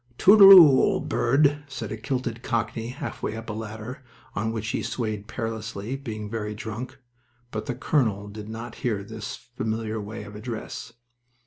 "Toodle 0.17 0.51
oo, 0.51 0.81
old 0.81 1.07
bird!" 1.09 1.63
said 1.67 1.91
a 1.91 1.95
kilted 1.95 2.41
cockney, 2.41 2.87
halfway 2.87 3.35
up 3.37 3.51
a 3.51 3.53
ladder, 3.53 4.03
on 4.33 4.51
which 4.51 4.69
he 4.69 4.81
swayed 4.81 5.27
perilously, 5.27 5.95
being 5.95 6.27
very 6.27 6.55
drunk; 6.55 6.97
but 7.51 7.67
the 7.67 7.75
colonel 7.75 8.27
did 8.27 8.49
not 8.49 8.77
hear 8.81 9.03
this 9.03 9.35
familiar 9.35 10.01
way 10.01 10.23
of 10.23 10.35
address. 10.35 10.93